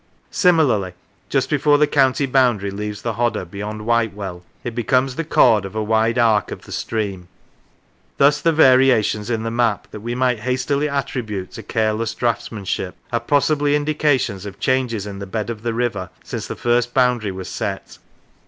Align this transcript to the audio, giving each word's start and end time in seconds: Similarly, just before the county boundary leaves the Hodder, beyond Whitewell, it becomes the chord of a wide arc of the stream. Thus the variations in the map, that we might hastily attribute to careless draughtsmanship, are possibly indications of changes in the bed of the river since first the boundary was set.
Similarly, 0.31 0.93
just 1.29 1.47
before 1.47 1.77
the 1.77 1.85
county 1.85 2.25
boundary 2.25 2.71
leaves 2.71 3.03
the 3.03 3.13
Hodder, 3.13 3.45
beyond 3.45 3.85
Whitewell, 3.85 4.41
it 4.63 4.73
becomes 4.73 5.15
the 5.15 5.23
chord 5.23 5.63
of 5.63 5.75
a 5.75 5.83
wide 5.83 6.17
arc 6.17 6.49
of 6.49 6.63
the 6.63 6.71
stream. 6.71 7.27
Thus 8.17 8.41
the 8.41 8.51
variations 8.51 9.29
in 9.29 9.43
the 9.43 9.51
map, 9.51 9.87
that 9.91 9.99
we 9.99 10.15
might 10.15 10.39
hastily 10.39 10.89
attribute 10.89 11.51
to 11.51 11.61
careless 11.61 12.15
draughtsmanship, 12.15 12.95
are 13.13 13.19
possibly 13.19 13.75
indications 13.75 14.43
of 14.47 14.59
changes 14.59 15.05
in 15.05 15.19
the 15.19 15.27
bed 15.27 15.51
of 15.51 15.61
the 15.61 15.71
river 15.75 16.09
since 16.23 16.47
first 16.47 16.89
the 16.89 16.93
boundary 16.95 17.31
was 17.31 17.47
set. 17.49 17.99